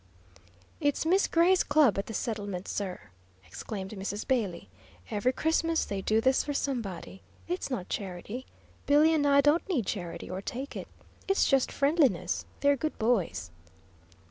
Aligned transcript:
"It's 0.79 1.05
Miss 1.05 1.27
Gray's 1.27 1.61
club 1.61 1.95
at 1.99 2.07
the 2.07 2.13
settlement, 2.15 2.67
sir," 2.67 3.11
explained 3.45 3.91
Mrs. 3.91 4.27
Bailey. 4.27 4.67
"Every 5.11 5.31
Christmas 5.31 5.85
they 5.85 6.01
do 6.01 6.19
this 6.19 6.43
for 6.43 6.55
somebody. 6.55 7.21
It's 7.47 7.69
not 7.69 7.87
charity; 7.87 8.47
Billy 8.87 9.13
and 9.13 9.27
I 9.27 9.41
don't 9.41 9.69
need 9.69 9.85
charity, 9.85 10.27
or 10.27 10.41
take 10.41 10.75
it. 10.75 10.87
It's 11.27 11.45
just 11.47 11.71
friendliness. 11.71 12.45
They're 12.61 12.75
good 12.75 12.97
boys." 12.97 13.51